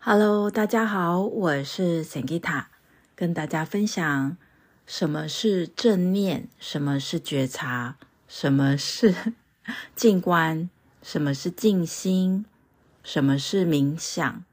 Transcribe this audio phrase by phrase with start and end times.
[0.00, 2.66] Hello，大家好，我是 Sangita，
[3.16, 4.36] 跟大家分享
[4.86, 7.96] 什么是正念，什么是觉察，
[8.28, 9.34] 什么是
[9.96, 10.70] 静观，
[11.02, 12.46] 什么是静心，
[13.02, 14.44] 什么是冥想。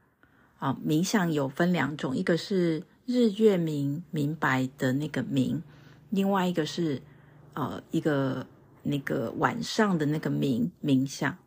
[0.58, 5.62] 啊，冥想有分两种，一个是日月明，明白的那个明，
[6.10, 7.00] 另外一个是
[7.54, 8.48] 呃一个
[8.82, 11.38] 那个晚上的那个冥，冥想。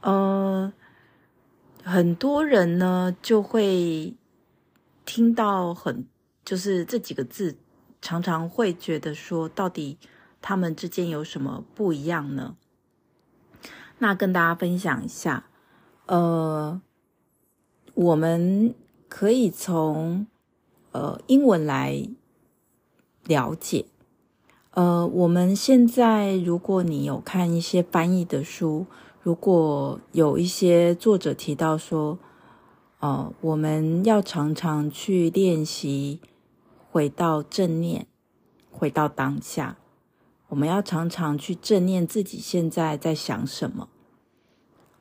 [0.00, 0.72] 呃。
[1.82, 4.14] 很多人呢就会
[5.06, 6.06] 听到很
[6.44, 7.56] 就是这几个字，
[8.02, 9.98] 常常会觉得说，到底
[10.42, 12.56] 他们之间有什么不一样呢？
[13.98, 15.46] 那跟大家分享一下，
[16.06, 16.80] 呃，
[17.94, 18.74] 我们
[19.08, 20.26] 可以从
[20.92, 22.08] 呃英文来
[23.24, 23.86] 了解，
[24.72, 28.86] 呃，我们现在如果你有看一些翻译的书。
[29.22, 32.18] 如果有一些作者提到说，
[33.00, 36.20] 呃，我们要常常去练习
[36.90, 38.06] 回到正念，
[38.70, 39.76] 回到当下，
[40.48, 43.90] 我们要常常去正念自己现在在想什么。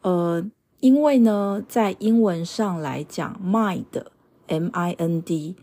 [0.01, 0.45] 呃，
[0.81, 5.55] 因为呢，在英文上来讲，mind，M-I-N-D，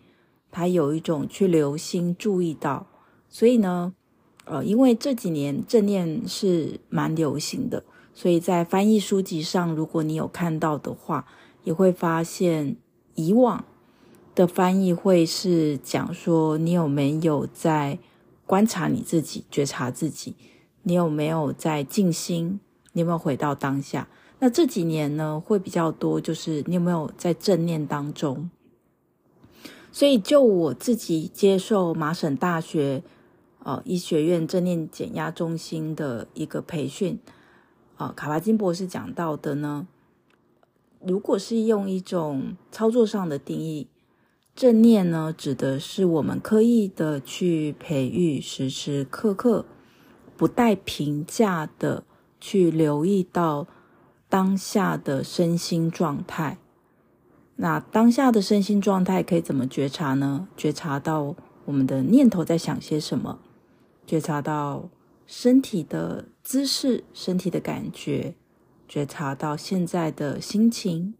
[0.50, 2.86] 它有一种去留心、注意到，
[3.28, 3.92] 所以呢，
[4.46, 7.84] 呃，因为这几年正念是蛮流行的。
[8.18, 11.26] 所以在翻译书籍上，如果你有看到的话，
[11.64, 12.76] 也会发现
[13.14, 13.62] 以往
[14.34, 17.98] 的翻译会是讲说，你有没有在
[18.46, 20.34] 观察你自己、觉察自己？
[20.84, 22.58] 你有没有在静心？
[22.94, 24.08] 你有没有回到当下？
[24.38, 28.48] 那这几年呢，会比较多，就是你有没有在正念当中？
[29.92, 33.02] 所以就我自己接受麻省大学
[33.62, 37.18] 呃医学院正念减压中心的一个培训。
[37.96, 39.86] 啊，卡巴金博士讲到的呢，
[41.00, 43.88] 如果是用一种操作上的定义，
[44.54, 49.64] 正念呢，指的是我们刻意的去培育，时时刻刻
[50.36, 52.04] 不带评价的
[52.38, 53.66] 去留意到
[54.28, 56.58] 当下的身心状态。
[57.56, 60.48] 那当下的身心状态可以怎么觉察呢？
[60.54, 61.34] 觉察到
[61.64, 63.38] 我们的念头在想些什么，
[64.06, 64.90] 觉察到。
[65.26, 68.34] 身体的姿势，身体的感觉，
[68.86, 71.14] 觉察到现在的心情。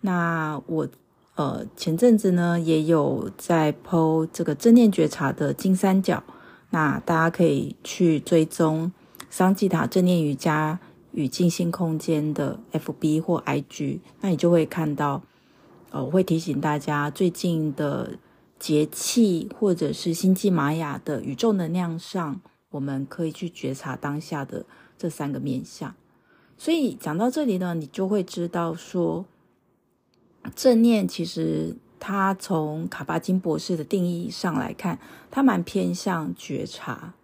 [0.00, 0.88] 那我
[1.34, 6.22] 呃前阵子呢也有在 po 这个正念觉察的金三角，
[6.70, 8.90] 那大家可以去追踪
[9.28, 10.80] 桑吉塔正念瑜伽
[11.12, 15.22] 与静心空间的 FB 或 IG，那你就会看到，
[15.90, 18.18] 呃，我会提醒大家最近的
[18.58, 22.40] 节气或者是星际玛雅的宇宙能量上。
[22.70, 24.66] 我们可以去觉察当下的
[24.98, 25.94] 这三个面向，
[26.58, 29.24] 所以讲到这里呢，你就会知道说，
[30.54, 34.98] 正念其实它从卡巴金博士的定义上来看，
[35.30, 37.14] 它蛮偏向觉察。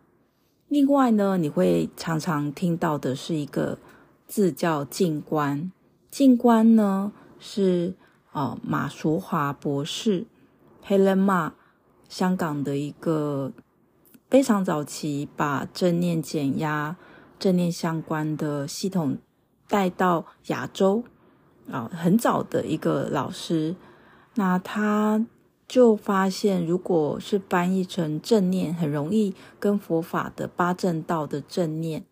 [0.69, 3.79] 另外呢，你会常常听到的是一个
[4.27, 5.71] 字叫静观，
[6.11, 7.95] 静观呢是
[8.33, 10.25] 呃马淑华博士
[10.87, 11.53] ，Helma
[12.09, 13.53] 香港的一个。
[14.35, 16.97] 非常早期把正念减压、
[17.39, 19.19] 正念相关的系统
[19.69, 21.05] 带到亚洲
[21.71, 23.77] 啊，很早的一个老师，
[24.35, 25.25] 那他
[25.69, 32.05] 就发现，如果是翻译成正念，很容易跟佛法的八正道的正念，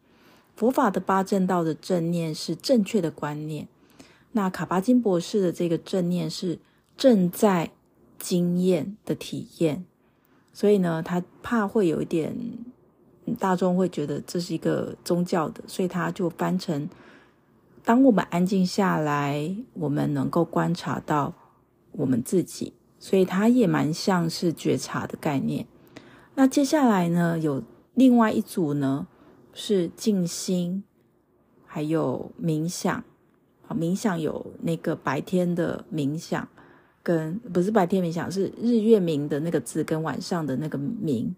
[0.54, 3.66] 佛法的八正道的正念是正确的观念，
[4.30, 6.60] 那卡巴金博士的这个正念是
[6.96, 7.72] 正在
[8.16, 9.84] 经验的体验。
[10.52, 12.36] 所以呢，他怕会有一点
[13.38, 16.88] 大众会觉得这是一个宗教的，所以他就翻成：
[17.84, 21.34] 当我们安静下来，我们能够观察到
[21.92, 22.72] 我们自己。
[22.98, 25.66] 所以他也蛮像是觉察的概念。
[26.36, 27.60] 那接下来呢，有
[27.94, 29.08] 另外一组呢，
[29.52, 30.84] 是静心，
[31.66, 33.02] 还有冥想。
[33.70, 36.46] 冥想有那个白天的冥想。
[37.02, 41.34] 跟不是白天冥想，是日月明的那个字跟晚上的那个明，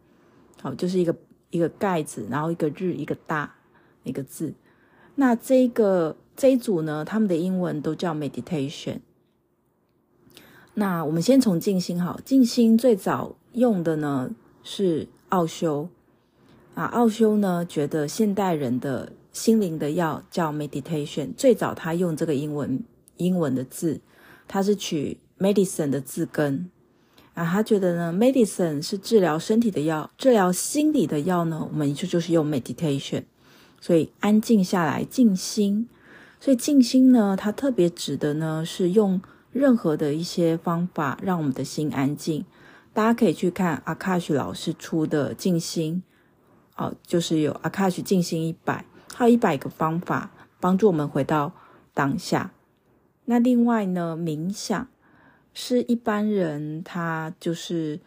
[0.60, 1.16] 好，就是一个
[1.50, 3.54] 一个盖子，然后一个日一个大
[4.02, 4.52] 那个字。
[5.14, 8.98] 那这个这一组呢，他们的英文都叫 meditation。
[10.74, 15.88] 那我们先从静心好，静心最早用的呢是奥修
[16.74, 22.82] 啊，奥修呢觉得现代人的心灵的药叫 meditation，最早他用这个英文
[23.16, 24.00] 英文的字，
[24.46, 25.18] 他是取。
[25.38, 26.70] Medicine 的字根
[27.34, 33.24] 啊，他觉得呢，medicine 是治疗身体的药，治疗心理的药呢，我们就就是用 meditation，
[33.80, 35.88] 所以安静下来静心。
[36.38, 39.20] 所以静心呢，它特别指的呢是用
[39.50, 42.44] 任何的一些方法让我们的心安静。
[42.92, 46.02] 大家可以去看阿卡什老师出的静心，
[46.76, 48.84] 哦，就是有阿卡什静心一百，
[49.14, 50.30] 还有一百个方法
[50.60, 51.52] 帮助我们回到
[51.92, 52.52] 当下。
[53.24, 54.86] 那另外呢，冥想
[55.54, 58.00] 是一般人他就是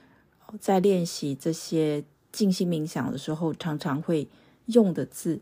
[0.59, 4.27] 在练习这些静心冥想的时候常常会
[4.65, 5.39] 用的字。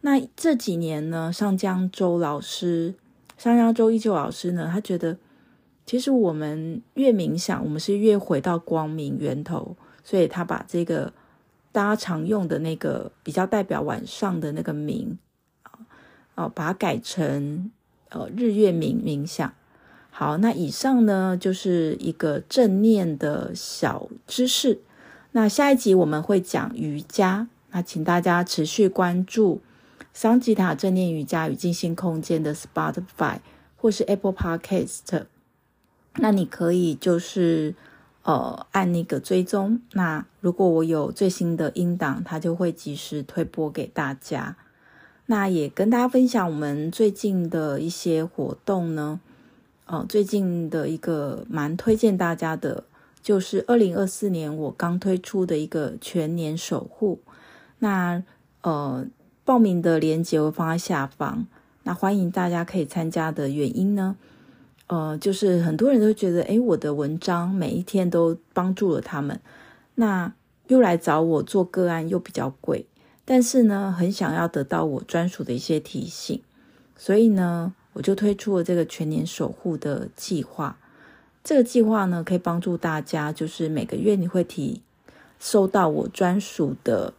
[0.00, 2.94] 那这几年呢，上江周老师，
[3.36, 5.16] 上江周依旧老师呢，他觉得
[5.86, 11.12] 其实我们越冥想，我们是越回到光明源头，所以他把这个
[11.70, 15.16] 大家常用的那个比较代表晚上的那个冥
[15.62, 15.78] 啊，
[16.34, 17.70] 哦，把它改成
[18.08, 19.54] 呃日月冥冥想。
[20.14, 24.78] 好，那以上呢就是一个正念的小知识。
[25.32, 29.62] 那下一集我们会讲瑜伽，那请大家持续关注。
[30.12, 33.38] 桑吉塔正念瑜伽与静心空间的 Spotify
[33.74, 35.24] 或是 Apple Podcast，
[36.16, 37.74] 那你可以就是
[38.22, 39.80] 呃按那个追踪。
[39.92, 44.56] 那如果我有最新的音档，它就会及时推播给大家。
[45.24, 49.18] 那也跟大家分享我们最近的一些活动呢。
[49.92, 52.84] 呃，最近的一个蛮推荐大家的，
[53.22, 57.20] 就是二零二四年我刚推出的一个全年守护。
[57.78, 58.22] 那
[58.62, 59.06] 呃。
[59.44, 61.48] 报名的链接我放在下方，
[61.82, 64.16] 那欢迎大家可以参加的原因呢，
[64.86, 69.40] 呃，就是很多人都觉得，诶，我的文章每一天都帮助了他们，
[69.96, 70.32] 那
[70.68, 72.86] 又来找我做个案又比较贵，
[73.24, 76.40] 但是呢，很想要得到我专属的一些提醒，
[76.96, 80.78] 所以呢，我就推出了这个全年守护的计划。
[81.44, 84.82] 这个计划呢，可以帮助大家，就是每个月你会提
[85.38, 87.14] 收到我专属的。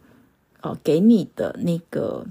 [0.64, 2.24] 呃，给你的那个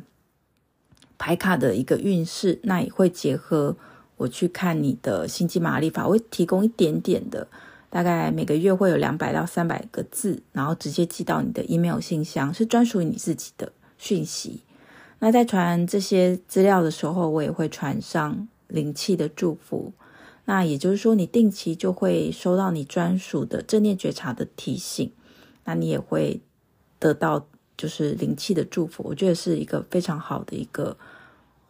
[1.20, 3.78] 牌卡的一个运势，那也会结合
[4.18, 7.48] 我去看你的星际马力法，我会提供一点点的，
[7.92, 14.62] 大概每个月会有两百到三百个字，然后直接寄到你的 email 信箱，是专属于你自己的讯息。
[15.24, 19.94] 那在传这些资料的时候，我也会传上灵气的祝福。
[20.44, 25.14] 那也就是说，你定期就会收到你专属的正念觉察的提醒，
[25.64, 26.42] 那你也会
[27.00, 27.48] 得到。
[27.76, 30.96] 就是灵气的祝福，我觉得是一个非常好的一个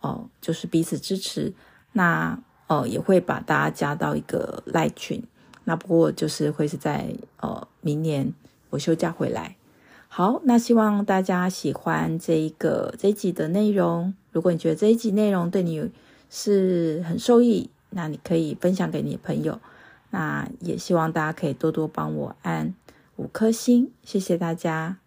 [0.01, 1.53] 哦，就是彼此支持。
[1.93, 5.23] 那呃，也会把大家加到一个赖群。
[5.63, 8.33] 那不过就是会是在呃明年
[8.69, 9.55] 我休假回来。
[10.15, 14.13] 好，那希望大家喜欢这一个这一集的内容。
[14.31, 15.89] 如果你觉得这一集内容对你
[16.29, 19.59] 是很受益，那你可以分享给你的朋友。
[20.11, 22.75] 那也希望大家可以多多帮我按
[23.15, 24.97] 五颗星，谢谢大家。